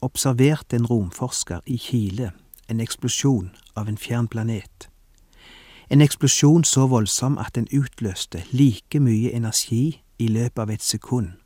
observerte 0.02 0.76
en 0.76 0.86
romforsker 0.86 1.62
i 1.66 1.78
Kile 1.78 2.32
en 2.70 2.80
eksplosjon 2.80 3.50
av 3.76 3.90
en 3.90 3.98
fjern 3.98 4.28
planet. 4.28 4.90
En 5.90 6.02
eksplosjon 6.06 6.64
så 6.64 6.86
voldsom 6.88 7.40
at 7.42 7.56
den 7.58 7.66
utløste 7.74 8.44
like 8.52 9.02
mye 9.02 9.34
energi 9.34 10.02
i 10.20 10.28
løpet 10.30 10.62
av 10.62 10.70
et 10.70 10.86
sekund 10.86 11.39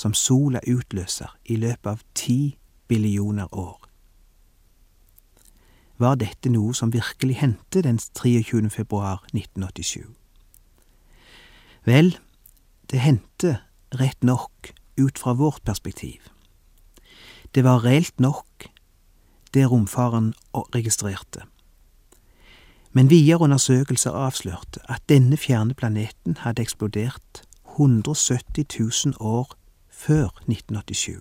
som 0.00 0.14
sola 0.14 0.62
utløser 0.66 1.36
i 1.44 1.58
løpet 1.60 1.90
av 1.90 2.00
ti 2.16 2.56
billioner 2.88 3.52
år. 3.52 3.76
Var 6.00 6.16
dette 6.16 6.48
noe 6.48 6.72
som 6.74 6.94
virkelig 6.94 7.36
hendte 7.42 7.82
den 7.84 7.98
23. 8.00 8.70
februar 8.72 9.20
1987? 9.34 10.08
Vel, 11.84 12.14
det 12.90 13.02
hendte 13.04 13.58
rett 14.00 14.24
nok 14.24 14.72
ut 14.96 15.18
fra 15.18 15.36
vårt 15.36 15.64
perspektiv. 15.64 16.30
Det 17.54 17.64
var 17.64 17.84
reelt 17.84 18.20
nok 18.20 18.70
det 19.54 19.66
romfaren 19.68 20.32
registrerte. 20.54 21.44
Men 22.92 23.10
videre 23.10 23.44
undersøkelser 23.44 24.16
avslørte 24.16 24.80
at 24.88 25.02
denne 25.08 25.36
fjerne 25.36 25.74
planeten 25.74 26.40
hadde 26.40 26.62
eksplodert 26.62 27.44
170 27.76 28.66
000 28.80 29.14
år 29.20 29.59
før 30.00 30.32
1987, 30.48 31.20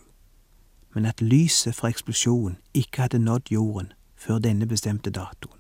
men 0.96 1.06
at 1.06 1.22
lyset 1.22 1.76
fra 1.76 1.92
eksplosjonen 1.92 2.58
ikke 2.74 3.02
hadde 3.02 3.20
nådd 3.20 3.52
jorden 3.52 3.92
før 4.16 4.40
denne 4.40 4.68
bestemte 4.68 5.10
datoen. 5.10 5.60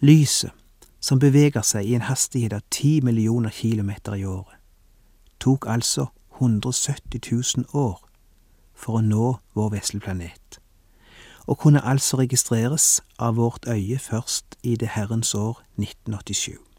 Lyset, 0.00 0.52
som 1.00 1.18
beveger 1.18 1.64
seg 1.64 1.88
i 1.88 1.96
en 1.96 2.04
hastighet 2.08 2.52
av 2.52 2.64
ti 2.70 3.00
millioner 3.04 3.50
kilometer 3.50 4.16
i 4.20 4.24
året, 4.24 4.56
tok 5.40 5.66
altså 5.68 6.06
170 6.40 7.20
000 7.32 7.68
år 7.72 8.00
for 8.74 9.00
å 9.00 9.04
nå 9.04 9.36
vår 9.56 9.72
vesle 9.76 10.00
planet 10.00 10.60
og 11.50 11.58
kunne 11.58 11.82
altså 11.82 12.20
registreres 12.20 13.00
av 13.18 13.34
vårt 13.36 13.66
øye 13.68 13.98
først 13.98 14.54
i 14.62 14.76
det 14.76 14.88
herrens 14.94 15.34
år 15.34 15.62
1987. 15.78 16.69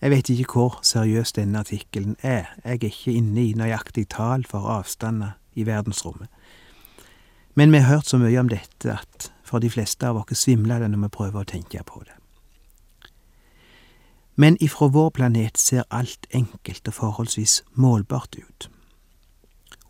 Jeg 0.00 0.10
vet 0.10 0.28
ikke 0.30 0.52
hvor 0.52 0.78
seriøs 0.82 1.32
denne 1.32 1.58
artikkelen 1.58 2.16
er, 2.22 2.46
jeg 2.64 2.78
er 2.78 2.84
ikke 2.90 3.12
inne 3.12 3.42
i 3.44 3.52
nøyaktig 3.52 4.08
tall 4.14 4.44
for 4.46 4.68
avstander 4.70 5.34
i 5.54 5.66
verdensrommet, 5.66 6.28
men 7.58 7.72
vi 7.72 7.78
har 7.82 7.96
hørt 7.96 8.06
så 8.06 8.18
mye 8.18 8.38
om 8.38 8.48
dette 8.48 8.92
at 8.92 9.32
for 9.42 9.58
de 9.58 9.70
fleste 9.70 10.06
av 10.06 10.20
oss 10.20 10.44
svimler 10.44 10.78
det 10.78 10.92
når 10.92 11.08
vi 11.08 11.14
prøver 11.16 11.42
å 11.42 11.48
tenke 11.48 11.82
på 11.82 12.04
det. 12.06 12.14
Men 14.38 14.54
ifra 14.62 14.86
vår 14.94 15.10
planet 15.16 15.58
ser 15.58 15.88
alt 15.90 16.28
enkelt 16.30 16.86
og 16.86 16.94
forholdsvis 16.94 17.62
målbart 17.74 18.38
ut. 18.38 18.68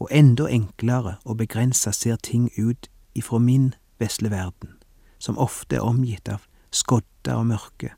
Og 0.01 0.09
enda 0.09 0.47
enklere 0.49 1.19
og 1.25 1.43
begrensa 1.43 1.93
ser 1.93 2.17
ting 2.17 2.49
ut 2.57 2.89
ifra 3.15 3.39
min 3.39 3.75
vesle 4.01 4.31
verden, 4.33 4.79
som 5.19 5.37
ofte 5.37 5.77
er 5.77 5.85
omgitt 5.85 6.33
av 6.33 6.47
skodder 6.73 7.43
og 7.43 7.51
mørke. 7.51 7.93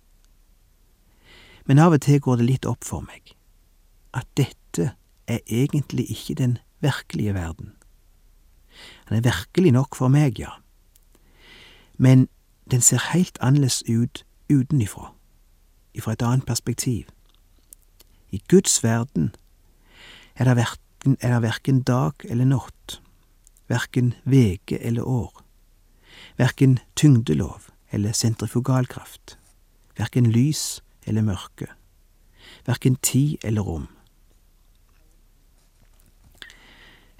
Men 1.70 1.78
av 1.78 1.94
og 1.94 2.00
til 2.02 2.18
går 2.18 2.40
det 2.40 2.48
litt 2.48 2.66
opp 2.66 2.82
for 2.82 3.04
meg 3.06 3.36
at 4.18 4.26
dette 4.34 4.88
er 5.30 5.38
egentlig 5.46 6.08
ikke 6.10 6.34
den 6.40 6.56
virkelige 6.82 7.36
verden. 7.36 7.76
Den 9.06 9.20
er 9.20 9.28
virkelig 9.28 9.70
nok 9.76 9.94
for 9.94 10.10
meg, 10.10 10.40
ja, 10.42 10.56
men 11.94 12.26
den 12.74 12.82
ser 12.82 13.12
helt 13.12 13.38
annerledes 13.38 13.84
ut 13.86 14.24
utenifra, 14.50 15.12
ifra 15.94 16.16
et 16.18 16.26
annet 16.26 16.46
perspektiv. 16.50 17.06
I 18.34 18.42
Guds 18.50 18.82
verden 18.82 19.30
er 20.34 20.50
det 20.50 20.58
verken, 20.58 21.16
er 21.20 21.38
det 21.38 21.42
verken 21.46 21.82
dag 21.86 22.26
eller 22.26 22.50
natt, 22.50 22.98
verken 23.70 24.16
veke 24.24 24.82
eller 24.82 25.06
år, 25.06 25.44
verken 26.34 26.80
tyngdelov 26.96 27.70
eller 27.92 28.10
sentrifugalkraft, 28.10 29.38
verken 29.94 30.34
lys 30.34 30.80
eller 31.06 31.22
mørke, 31.22 31.66
verken 32.66 32.96
tid 32.96 33.36
eller 33.44 33.62
rom. 33.62 33.88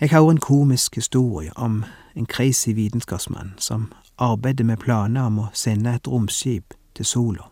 Jeg 0.01 0.11
har 0.11 0.31
en 0.31 0.41
komisk 0.41 0.95
historie 0.95 1.53
om 1.57 1.85
en 2.15 2.27
crazy 2.27 2.73
vitenskapsmann 2.73 3.55
som 3.59 3.93
arbeidet 4.19 4.67
med 4.67 4.79
planer 4.81 5.27
om 5.29 5.39
å 5.39 5.51
sende 5.53 5.93
et 5.95 6.09
romskip 6.09 6.75
til 6.97 7.05
sola. 7.05 7.51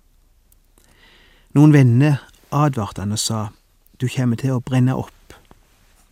Noen 1.52 1.72
venner 1.72 2.22
advarte 2.52 3.04
han 3.04 3.12
og 3.12 3.20
sa 3.20 3.48
du 4.00 4.08
kommer 4.08 4.40
til 4.40 4.54
å 4.54 4.62
brenne 4.64 4.94
opp, 4.96 5.34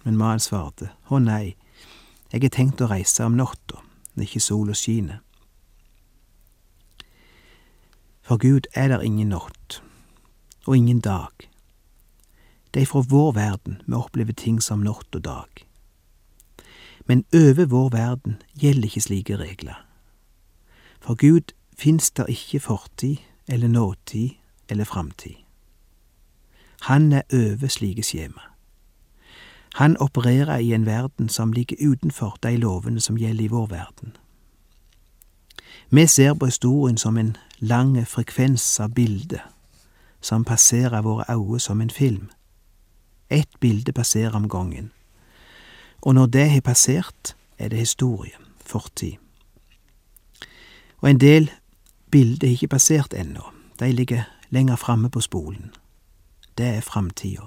men 0.05 0.19
mannen 0.19 0.43
svarte 0.43 0.91
å 1.09 1.21
nei, 1.23 1.57
jeg 2.33 2.43
har 2.43 2.53
tenkt 2.53 2.83
å 2.83 2.91
reise 2.91 3.25
om 3.25 3.37
natta 3.39 3.81
når 4.15 4.27
ikke 4.27 4.43
sola 4.43 4.75
skinner. 4.75 5.21
For 8.27 8.37
Gud 8.43 8.67
er 8.75 8.91
der 8.91 9.05
ingen 9.07 9.31
natt, 9.31 9.81
og 10.67 10.77
ingen 10.77 11.01
dag. 11.01 11.29
Det 12.75 12.83
er 12.83 12.87
fra 12.87 13.01
vår 13.09 13.33
verden 13.33 13.81
vi 13.87 13.95
opplever 13.95 14.33
ting 14.33 14.63
som 14.63 14.83
natt 14.85 15.15
og 15.15 15.25
dag. 15.25 15.63
Men 17.07 17.25
over 17.35 17.65
vår 17.65 17.89
verden 17.89 18.43
gjelder 18.61 18.85
ikke 18.85 19.01
slike 19.01 19.37
regler. 19.37 19.87
For 21.01 21.15
Gud 21.15 21.55
fins 21.79 22.11
der 22.11 22.27
ikke 22.27 22.61
fortid 22.61 23.17
eller 23.49 23.69
nåtid 23.69 24.31
eller 24.69 24.85
framtid. 24.85 25.35
Han 26.81 27.13
er 27.13 27.23
over 27.33 27.69
slike 27.69 28.03
skjema. 28.03 28.41
Han 29.75 29.97
opererer 29.97 30.59
i 30.59 30.73
en 30.73 30.87
verden 30.87 31.29
som 31.29 31.53
ligger 31.53 31.77
utenfor 31.91 32.39
de 32.43 32.57
lovene 32.57 33.01
som 33.01 33.17
gjelder 33.17 33.45
i 33.45 33.49
vår 33.49 33.67
verden. 33.67 34.17
Vi 35.91 36.07
ser 36.07 36.35
på 36.35 36.47
historien 36.47 36.99
som 36.99 37.17
en 37.17 37.37
lang 37.59 38.07
frekvens 38.07 38.81
av 38.81 38.95
bilder 38.95 39.56
som 40.27 40.45
passerer 40.45 41.03
våre 41.03 41.25
øyne 41.31 41.61
som 41.61 41.81
en 41.81 41.91
film. 41.91 42.31
Ett 43.31 43.61
bilde 43.61 43.93
passerer 43.93 44.35
om 44.35 44.49
gangen, 44.49 44.93
og 46.03 46.15
når 46.15 46.27
det 46.27 46.51
har 46.51 46.61
passert, 46.61 47.37
er 47.59 47.69
det 47.69 47.79
historie, 47.79 48.33
fortid. 48.61 49.13
Og 50.99 51.11
en 51.11 51.21
del 51.21 51.51
bilder 52.11 52.47
har 52.47 52.53
ikke 52.53 52.69
passert 52.69 53.15
ennå, 53.15 53.43
de 53.81 53.93
ligger 53.93 54.23
lenger 54.51 54.77
framme 54.77 55.11
på 55.11 55.21
spolen. 55.21 55.75
Det 56.59 56.67
er 56.67 56.81
framtida. 56.81 57.47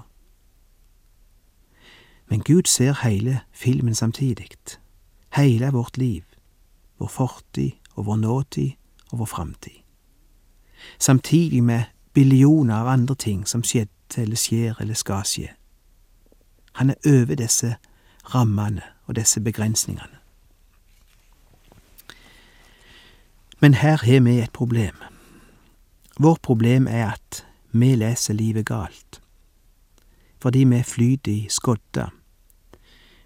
Men 2.28 2.40
Gud 2.40 2.62
ser 2.66 3.08
hele 3.08 3.40
filmen 3.52 3.94
samtidig, 3.94 4.48
hele 5.36 5.70
vårt 5.72 5.98
liv, 5.98 6.22
vår 6.98 7.06
fortid 7.06 7.70
og 7.94 8.06
vår 8.06 8.16
nåtid 8.16 8.70
og 9.10 9.18
vår 9.18 9.24
framtid. 9.26 9.80
Samtidig 10.98 11.64
med 11.64 11.82
billioner 12.12 12.74
av 12.80 12.86
andre 12.86 13.14
ting 13.14 13.46
som 13.46 13.62
skjedde 13.62 14.22
eller 14.22 14.36
skjer 14.36 14.80
eller 14.80 14.94
skal 14.94 15.24
skje. 15.24 15.48
Han 16.72 16.90
er 16.90 17.06
over 17.06 17.34
disse 17.38 17.76
rammene 18.34 18.82
og 19.06 19.16
disse 19.18 19.40
begrensningene. 19.40 20.20
Men 23.60 23.74
her 23.74 23.98
har 24.04 24.20
vi 24.20 24.38
et 24.40 24.52
problem. 24.52 24.96
Vårt 26.18 26.42
problem 26.42 26.86
er 26.86 27.12
at 27.12 27.44
vi 27.72 27.94
leser 27.94 28.34
livet 28.34 28.66
galt. 28.66 29.20
Fordi 30.40 30.64
vi 30.64 30.82
flyter 30.82 31.32
i 31.32 31.46
skodda. 31.50 32.08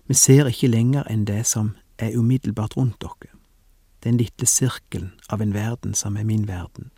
Vi 0.06 0.14
ser 0.14 0.50
ikke 0.50 0.68
lenger 0.68 1.06
enn 1.10 1.24
det 1.24 1.46
som 1.46 1.76
er 1.98 2.16
umiddelbart 2.18 2.76
rundt 2.76 3.00
dere. 3.00 3.30
Den 4.04 4.16
lille 4.16 4.46
sirkelen 4.46 5.12
av 5.30 5.40
en 5.40 5.54
verden 5.54 5.94
som 5.94 6.16
er 6.16 6.24
min 6.24 6.48
verden. 6.48 6.90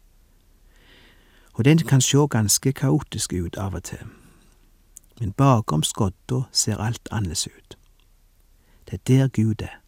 Og 1.57 1.65
den 1.65 1.79
kan 1.79 2.01
sjå 2.01 2.27
ganske 2.27 2.73
kaotisk 2.73 3.33
ut 3.33 3.57
av 3.57 3.75
og 3.75 3.83
til. 3.89 4.05
Men 5.21 5.33
bakom 5.33 5.83
skodda 5.83 6.43
ser 6.53 6.77
alt 6.77 7.09
annerledes 7.11 7.47
ut. 7.47 7.77
Det 8.87 8.93
er 8.93 9.05
der 9.07 9.29
Gud 9.29 9.63
er. 9.63 9.81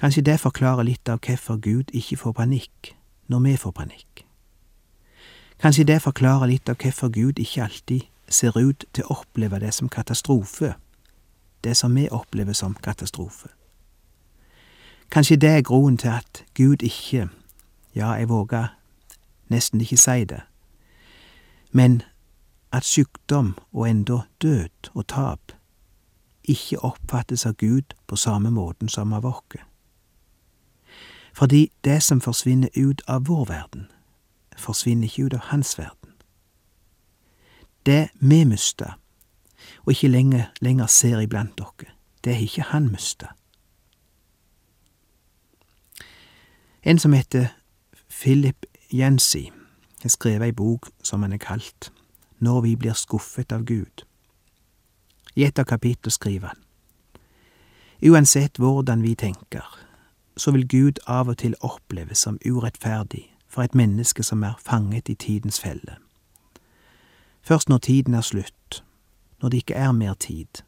Kanskje 0.00 0.22
det 0.22 0.40
forklarer 0.40 0.84
litt 0.84 1.08
av 1.08 1.20
hvorfor 1.24 1.56
Gud 1.56 1.90
ikke 1.92 2.16
får 2.16 2.32
panikk 2.32 2.94
når 3.28 3.40
vi 3.40 3.56
får 3.56 3.72
panikk. 3.72 4.24
Kanskje 5.60 5.84
det 5.84 6.02
forklarer 6.02 6.46
litt 6.46 6.68
av 6.68 6.76
hvorfor 6.80 7.08
Gud 7.08 7.38
ikke 7.38 7.64
alltid 7.64 8.02
ser 8.28 8.56
ut 8.56 8.84
til 8.92 9.04
å 9.04 9.20
oppleve 9.20 9.60
det 9.60 9.72
som 9.74 9.88
katastrofe, 9.88 10.74
det 11.64 11.76
som 11.76 11.94
vi 11.96 12.08
opplever 12.08 12.52
som 12.52 12.76
katastrofe. 12.82 13.48
Kanskje 15.10 15.36
det 15.36 15.50
er 15.50 15.66
grunnen 15.66 15.98
til 15.98 16.08
at 16.08 16.44
Gud 16.54 16.82
ikke, 16.82 17.28
ja, 17.94 18.12
jeg 18.12 18.28
våger 18.28 18.68
nesten 19.50 19.80
ikke 19.80 19.96
si 19.96 20.24
det, 20.24 20.40
men 21.72 22.02
at 22.72 22.84
sykdom 22.84 23.58
og 23.72 23.90
enda 23.90 24.20
død 24.42 24.90
og 24.94 25.06
tap 25.06 25.52
ikke 26.44 26.78
oppfattes 26.84 27.46
av 27.46 27.52
Gud 27.52 27.94
på 28.06 28.16
samme 28.16 28.50
måten 28.50 28.88
som 28.88 29.12
av 29.12 29.26
oss. 29.26 29.58
Fordi 31.32 31.70
det 31.84 32.02
som 32.02 32.20
forsvinner 32.20 32.68
ut 32.76 33.02
av 33.08 33.26
vår 33.26 33.44
verden, 33.44 33.86
forsvinner 34.56 35.06
ikke 35.06 35.24
ut 35.24 35.34
av 35.34 35.40
hans 35.52 35.78
verden. 35.78 36.12
Det 37.86 38.08
vi 38.20 38.44
mista, 38.44 38.94
og 39.86 39.92
ikke 39.92 40.08
lenger, 40.08 40.50
lenger 40.60 40.86
ser 40.86 41.20
iblant 41.20 41.58
dere, 41.58 41.94
det 42.24 42.34
har 42.34 42.42
ikke 42.42 42.62
han 42.62 42.90
mista. 42.92 43.26
En 46.82 46.98
som 46.98 47.12
heter 47.12 47.48
Philip 48.08 48.66
Jensi, 48.92 49.50
har 50.02 50.08
skrevet 50.08 50.48
ei 50.48 50.52
bok 50.52 50.88
som 51.02 51.22
han 51.22 51.32
er 51.32 51.38
kalt 51.38 51.92
Når 52.38 52.60
vi 52.60 52.76
blir 52.76 52.92
skuffet 52.92 53.52
av 53.52 53.64
Gud. 53.64 54.02
I 55.36 55.44
et 55.44 55.58
av 55.58 55.64
kapitlene 55.64 56.10
skriver 56.10 56.48
han 56.48 56.64
Uansett 58.02 58.56
hvordan 58.56 59.02
vi 59.02 59.14
tenker, 59.14 59.66
så 60.36 60.50
vil 60.50 60.68
Gud 60.68 60.98
av 61.06 61.28
og 61.28 61.36
til 61.38 61.54
oppleves 61.60 62.18
som 62.18 62.38
urettferdig 62.46 63.26
for 63.46 63.62
et 63.62 63.74
menneske 63.74 64.22
som 64.22 64.42
er 64.42 64.56
fanget 64.58 65.08
i 65.08 65.14
tidens 65.14 65.60
felle. 65.60 65.98
Først 67.42 67.68
når 67.68 67.78
tiden 67.78 68.14
er 68.14 68.24
slutt, 68.24 68.82
når 69.42 69.48
det 69.48 69.56
ikke 69.56 69.74
er 69.74 69.92
mer 69.92 70.14
tid, 70.14 70.64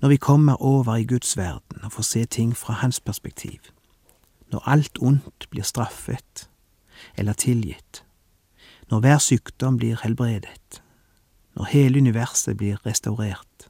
når 0.00 0.08
vi 0.08 0.16
kommer 0.16 0.62
over 0.62 0.96
i 0.96 1.04
Guds 1.04 1.36
verden 1.36 1.84
og 1.84 1.92
får 1.92 2.02
se 2.02 2.24
ting 2.24 2.56
fra 2.56 2.72
hans 2.72 3.00
perspektiv, 3.00 3.60
når 4.50 4.68
alt 4.68 4.98
ondt 5.00 5.50
blir 5.50 5.62
straffet 5.62 6.47
eller 7.16 7.32
tilgitt, 7.32 8.04
når 8.90 9.00
hver 9.00 9.18
sykdom 9.18 9.76
blir 9.76 10.00
helbredet, 10.02 10.82
når 11.54 11.64
hele 11.64 11.98
universet 11.98 12.56
blir 12.56 12.86
restaurert, 12.86 13.68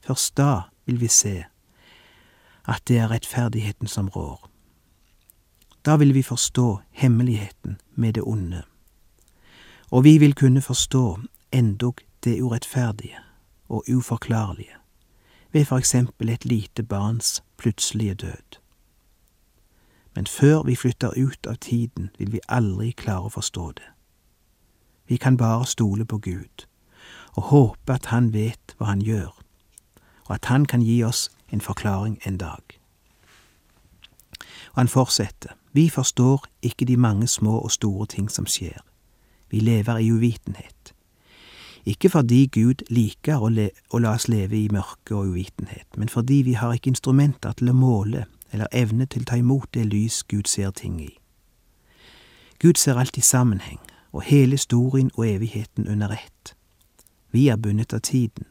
først 0.00 0.36
da 0.36 0.60
vil 0.86 1.00
vi 1.00 1.08
se 1.08 1.44
at 2.68 2.82
det 2.88 2.98
er 2.98 3.10
rettferdigheten 3.10 3.88
som 3.88 4.08
rår. 4.08 4.50
Da 5.84 5.96
vil 5.96 6.14
vi 6.14 6.22
forstå 6.22 6.80
hemmeligheten 6.90 7.80
med 7.94 8.12
det 8.12 8.22
onde, 8.22 8.62
og 9.90 10.04
vi 10.04 10.18
vil 10.18 10.34
kunne 10.34 10.62
forstå 10.62 11.18
endog 11.52 12.00
det 12.24 12.42
urettferdige 12.42 13.18
og 13.68 13.84
uforklarlige 13.88 14.74
ved 15.52 15.64
for 15.64 15.78
eksempel 15.78 16.28
et 16.28 16.44
lite 16.44 16.82
barns 16.82 17.42
plutselige 17.56 18.14
død. 18.14 18.58
Men 20.14 20.26
før 20.26 20.62
vi 20.62 20.76
flytter 20.76 21.12
ut 21.16 21.46
av 21.46 21.56
tiden, 21.56 22.10
vil 22.18 22.32
vi 22.32 22.40
aldri 22.48 22.90
klare 22.90 23.28
å 23.28 23.34
forstå 23.34 23.70
det. 23.78 23.90
Vi 25.08 25.16
kan 25.16 25.36
bare 25.36 25.66
stole 25.66 26.04
på 26.04 26.18
Gud 26.18 26.66
og 27.36 27.42
håpe 27.42 27.94
at 27.94 28.06
Han 28.06 28.32
vet 28.32 28.74
hva 28.78 28.86
Han 28.86 29.02
gjør, 29.02 29.30
og 30.26 30.34
at 30.34 30.44
Han 30.44 30.66
kan 30.66 30.82
gi 30.82 31.02
oss 31.02 31.30
en 31.52 31.60
forklaring 31.60 32.18
en 32.26 32.36
dag. 32.36 32.78
Og 34.72 34.80
han 34.82 34.88
fortsetter, 34.88 35.54
vi 35.72 35.88
forstår 35.88 36.44
ikke 36.62 36.84
de 36.84 36.96
mange 36.96 37.26
små 37.26 37.58
og 37.58 37.70
store 37.70 38.06
ting 38.06 38.30
som 38.30 38.46
skjer, 38.46 38.78
Vi 39.50 39.60
lever 39.60 39.96
i 39.98 40.12
uvitenhet. 40.12 40.94
Ikke 41.86 42.08
fordi 42.08 42.46
Gud 42.46 42.82
liker 42.90 43.40
å, 43.40 43.48
å 43.90 43.98
la 43.98 44.10
oss 44.12 44.28
leve 44.28 44.56
i 44.58 44.68
mørke 44.68 45.14
og 45.16 45.26
uvitenhet, 45.32 45.86
men 45.96 46.08
fordi 46.08 46.42
vi 46.42 46.52
har 46.52 46.72
ikke 46.72 46.90
instrumenter 46.92 47.52
til 47.52 47.70
å 47.70 47.72
måle 47.72 48.26
eller 48.52 48.66
evne 48.72 49.06
til 49.06 49.22
å 49.22 49.30
ta 49.30 49.36
imot 49.36 49.68
det 49.74 49.86
lys 49.86 50.22
Gud 50.28 50.48
ser 50.48 50.70
ting 50.70 51.00
i. 51.02 51.12
Gud 52.58 52.74
ser 52.74 52.98
alt 52.98 53.16
i 53.16 53.20
sammenheng, 53.20 53.80
og 54.12 54.22
hele 54.22 54.56
historien 54.56 55.10
og 55.14 55.28
evigheten 55.28 55.88
under 55.88 56.08
ett. 56.08 56.54
Vi 57.30 57.48
er 57.48 57.56
bundet 57.56 57.92
av 57.92 58.00
tiden, 58.00 58.46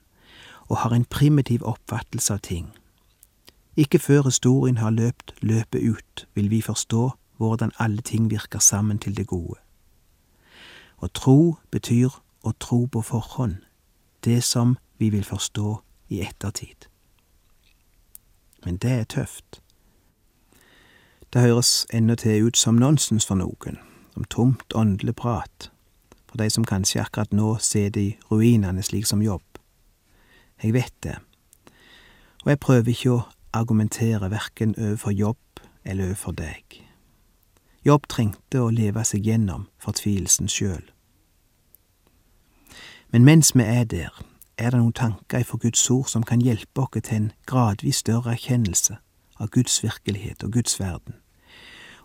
og 0.69 0.77
har 0.77 0.93
en 0.93 1.05
primitiv 1.05 1.63
oppfattelse 1.63 2.33
av 2.33 2.39
ting. 2.39 2.69
Ikke 3.75 3.99
før 3.99 4.23
historien 4.23 4.77
har 4.77 4.89
løpt 4.89 5.33
løpet 5.41 5.81
ut, 5.81 6.27
vil 6.33 6.49
vi 6.49 6.61
forstå 6.61 7.09
hvordan 7.37 7.71
alle 7.79 8.01
ting 8.01 8.29
virker 8.29 8.59
sammen 8.59 8.99
til 8.99 9.17
det 9.17 9.27
gode. 9.27 9.59
Å 10.97 11.07
tro 11.13 11.57
betyr 11.71 12.09
å 12.41 12.53
tro 12.59 12.85
på 12.85 13.01
forhånd, 13.01 13.55
det 14.25 14.43
som 14.43 14.77
vi 14.97 15.09
vil 15.09 15.23
forstå 15.23 15.77
i 16.09 16.21
ettertid. 16.25 16.87
Men 18.65 18.77
det 18.77 18.91
er 18.91 19.03
tøft. 19.03 19.61
Det 21.33 21.41
høres 21.41 21.85
til 22.17 22.43
ut 22.47 22.57
som 22.57 22.75
nonsens 22.75 23.25
for 23.25 23.35
noen, 23.35 23.77
som 24.13 24.23
tomt 24.23 24.73
åndelig 24.75 25.15
prat, 25.15 25.71
for 26.29 26.37
de 26.37 26.49
som 26.49 26.63
kanskje 26.63 27.01
akkurat 27.01 27.33
nå 27.33 27.57
sitter 27.59 28.01
i 28.01 28.17
ruinene 28.31 28.83
slik 28.83 29.05
som 29.05 29.21
jobb. 29.21 29.43
Jeg 30.63 30.73
vet 30.73 30.93
det, 31.03 31.17
og 32.43 32.49
jeg 32.49 32.59
prøver 32.59 32.91
ikke 32.91 33.11
å 33.11 33.25
argumentere 33.53 34.29
verken 34.31 34.75
overfor 34.77 35.11
jobb 35.11 35.59
eller 35.83 36.05
overfor 36.05 36.31
deg. 36.31 36.77
Jobb 37.83 38.07
trengte 38.07 38.61
å 38.63 38.71
leve 38.71 39.03
seg 39.03 39.27
gjennom 39.27 39.67
fortvilelsen 39.83 40.47
sjøl. 40.47 40.85
Men 43.11 43.27
mens 43.27 43.51
vi 43.55 43.63
er 43.63 43.83
der, 43.83 44.15
er 44.57 44.71
det 44.71 44.79
noen 44.79 44.95
tanker 44.95 45.43
ifra 45.43 45.59
Guds 45.59 45.83
ord 45.91 46.07
som 46.07 46.23
kan 46.23 46.41
hjelpe 46.41 46.87
oss 46.87 47.03
til 47.03 47.15
en 47.17 47.29
gradvis 47.47 47.99
større 48.03 48.31
erkjennelse 48.31 48.97
av 49.39 49.49
Guds 49.49 49.83
virkelighet 49.83 50.43
og 50.43 50.53
Guds 50.53 50.79
verden, 50.79 51.15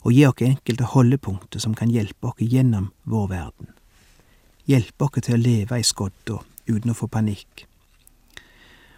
og 0.02 0.12
gi 0.12 0.24
oss 0.26 0.42
enkelte 0.42 0.88
holdepunkter 0.92 1.62
som 1.62 1.74
kan 1.74 1.90
hjelpe 1.90 2.32
oss 2.32 2.40
gjennom 2.40 2.90
vår 3.04 3.28
verden. 3.28 3.68
Hjelpe 4.66 5.04
oss 5.04 5.22
til 5.22 5.36
å 5.36 5.42
leve 5.42 5.78
i 5.78 5.86
skodda 5.86 6.40
uten 6.68 6.90
å 6.90 6.96
få 6.98 7.06
panikk. 7.06 7.66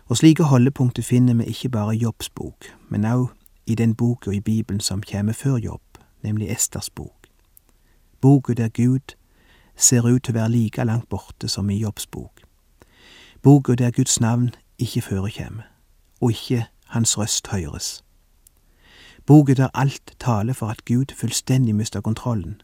Og 0.09 0.21
slike 0.21 0.45
holdepunkter 0.51 1.03
finner 1.03 1.35
vi 1.35 1.49
ikke 1.53 1.73
bare 1.73 1.95
i 1.95 2.03
Jobbs 2.03 2.29
bok, 2.31 2.69
men 2.89 3.05
òg 3.09 3.31
i 3.67 3.75
den 3.75 3.95
boka 3.95 4.31
i 4.31 4.41
Bibelen 4.41 4.81
som 4.81 5.03
kommer 5.03 5.33
før 5.33 5.57
Jobb, 5.57 5.99
nemlig 6.23 6.51
Esters 6.53 6.91
bok. 6.91 7.29
Boka 8.21 8.55
der 8.55 8.69
Gud 8.69 9.17
ser 9.77 10.07
ut 10.07 10.23
til 10.23 10.35
å 10.35 10.39
være 10.39 10.53
like 10.53 10.85
langt 10.85 11.09
borte 11.09 11.49
som 11.49 11.71
i 11.71 11.79
Jobbs 11.81 12.07
bok. 12.07 12.45
Boka 13.43 13.75
der 13.75 13.91
Guds 13.91 14.21
navn 14.21 14.55
ikke 14.79 15.03
førekjem, 15.03 15.63
og 16.21 16.31
ikke 16.31 16.67
Hans 16.87 17.19
røst 17.19 17.49
høyres. 17.49 18.04
Boka 19.27 19.55
der 19.55 19.69
alt 19.75 20.15
taler 20.21 20.53
for 20.53 20.69
at 20.69 20.85
Gud 20.85 21.15
fullstendig 21.17 21.75
mister 21.75 22.01
kontrollen. 22.01 22.63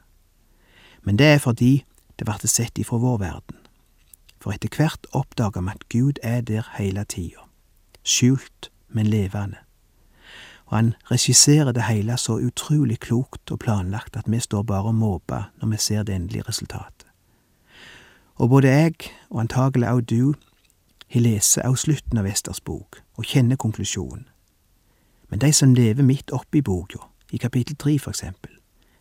Men 1.02 1.18
det 1.18 1.26
er 1.26 1.38
fordi 1.38 1.84
det 2.18 2.26
ble 2.28 2.48
sett 2.48 2.78
ifra 2.78 2.98
vår 3.00 3.18
verden. 3.18 3.56
For 4.40 4.52
etter 4.52 4.76
hvert 4.76 5.06
oppdager 5.12 5.60
vi 5.60 5.70
at 5.70 5.88
Gud 5.88 6.20
er 6.22 6.40
der 6.40 6.68
heile 6.76 7.04
tida, 7.04 7.48
skjult, 8.04 8.70
men 8.88 9.06
levende 9.06 9.56
og 10.70 10.76
han 10.76 10.94
regisserer 11.10 11.72
det 11.72 11.82
hele 11.82 12.16
så 12.16 12.38
utrolig 12.38 13.00
klokt 13.00 13.50
og 13.50 13.58
planlagt 13.58 14.16
at 14.16 14.30
vi 14.30 14.38
står 14.40 14.62
bare 14.62 14.92
og 14.92 14.94
måper 14.94 15.50
når 15.60 15.68
vi 15.68 15.76
ser 15.76 16.02
det 16.02 16.14
endelige 16.14 16.46
resultatet. 16.48 17.06
Og 18.34 18.48
både 18.48 18.68
jeg, 18.68 18.94
og 19.30 19.40
antagelig 19.40 19.88
også 19.88 20.06
du, 20.10 20.34
har 21.10 21.20
lest 21.20 21.58
også 21.58 21.82
slutten 21.82 22.18
av 22.18 22.26
Esters 22.26 22.60
bok 22.60 23.02
og 23.18 23.24
kjenner 23.24 23.56
konklusjonen. 23.56 24.28
Men 25.30 25.40
de 25.40 25.52
som 25.52 25.74
lever 25.74 26.02
midt 26.02 26.30
oppi 26.30 26.60
boka, 26.62 26.98
i 27.32 27.36
kapittel 27.36 27.76
tre 27.76 27.98
for 27.98 28.10
eksempel, 28.10 28.50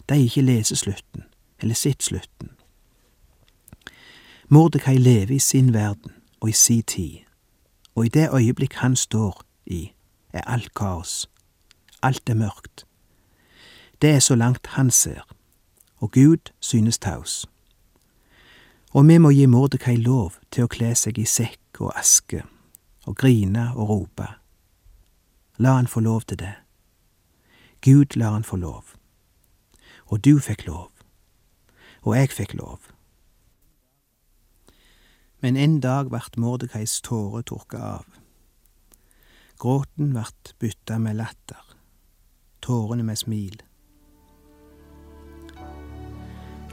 de 0.10 0.24
ikke 0.24 0.42
leser 0.42 0.76
slutten, 0.76 1.24
eller 1.62 1.76
sitt 1.76 2.04
slutten. 2.04 2.50
Mordekai 4.50 4.98
lever 4.98 5.36
i 5.36 5.40
sin 5.40 5.74
verden 5.74 6.12
og 6.42 6.50
i 6.50 6.54
si 6.54 6.82
tid, 6.82 7.26
og 7.96 8.06
i 8.06 8.10
det 8.10 8.30
øyeblikk 8.34 8.74
han 8.74 8.96
står 8.96 9.44
i, 9.66 9.92
er 10.34 10.42
alt 10.42 10.74
kaos 10.74 11.28
alt 12.02 12.30
er 12.30 12.34
mørkt. 12.34 12.86
Det 14.02 14.10
er 14.10 14.20
så 14.20 14.36
langt 14.36 14.68
han 14.68 14.92
ser, 14.92 15.28
og 15.98 16.12
Gud 16.12 16.52
synes 16.60 17.00
taus. 17.00 17.46
Og 18.92 19.08
vi 19.08 19.18
må 19.18 19.30
gi 19.30 19.46
Mordekai 19.46 19.96
lov 19.96 20.34
til 20.52 20.66
å 20.66 20.72
kle 20.72 20.96
seg 20.96 21.20
i 21.20 21.26
sekk 21.30 21.82
og 21.82 21.94
aske, 22.00 22.44
og 23.06 23.16
grine 23.16 23.70
og 23.76 23.90
rope. 23.90 24.28
La 25.60 25.76
han 25.76 25.88
få 25.88 26.00
lov 26.00 26.22
til 26.22 26.40
det. 26.40 26.54
Gud 27.82 28.16
lar 28.16 28.32
han 28.32 28.44
få 28.44 28.56
lov. 28.56 28.96
Og 30.06 30.24
du 30.26 30.40
fikk 30.40 30.66
lov. 30.68 30.92
Og 32.02 32.16
jeg 32.16 32.32
fikk 32.32 32.54
lov. 32.54 32.80
Men 35.42 35.58
en 35.58 35.80
dag 35.80 36.12
vart 36.12 36.38
Mordekais 36.38 37.02
tårer 37.02 37.42
tørka 37.42 37.78
av. 37.78 38.06
Gråten 39.60 40.16
vart 40.16 40.56
bytta 40.60 40.98
med 40.98 41.20
latter 41.20 41.70
tårene 42.62 43.04
med 43.04 43.16
smil. 43.16 43.62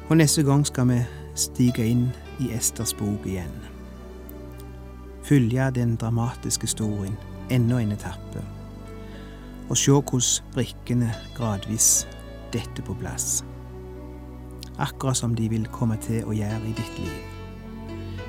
Og 0.09 0.17
neste 0.17 0.43
gang 0.43 0.67
skal 0.67 0.89
vi 0.91 0.99
stige 1.35 1.87
inn 1.87 2.09
i 2.41 2.51
Esters 2.55 2.95
bok 2.95 3.27
igjen. 3.27 3.55
Følge 5.27 5.71
den 5.75 5.97
dramatiske 5.97 6.69
historien 6.69 7.17
enda 7.51 7.81
en 7.83 7.93
etappe, 7.93 8.43
og 9.69 9.77
se 9.77 9.93
hvordan 9.93 10.53
brikkene 10.55 11.11
gradvis 11.35 12.07
detter 12.53 12.85
på 12.87 12.95
plass. 13.01 13.45
Akkurat 14.79 15.17
som 15.17 15.35
de 15.35 15.49
vil 15.49 15.67
komme 15.73 15.97
til 16.03 16.25
å 16.25 16.37
gjøre 16.37 16.69
i 16.69 16.75
ditt 16.77 17.01
liv. 17.01 17.17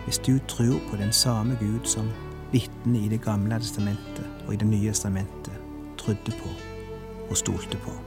Hvis 0.06 0.21
du 0.23 0.38
tror 0.47 0.80
på 0.89 0.97
den 0.97 1.12
samme 1.12 1.58
Gud 1.60 1.86
som 1.86 2.08
vitnene 2.52 3.06
i 3.06 3.10
Det 3.12 3.21
gamle 3.21 3.60
testamentet 3.60 4.47
og 4.47 4.54
i 4.54 4.58
Det 4.58 4.67
nye 4.67 4.91
testamentet 4.91 5.54
trodde 5.97 6.32
på 6.39 6.54
og 7.30 7.38
stolte 7.38 7.78
på. 7.84 8.07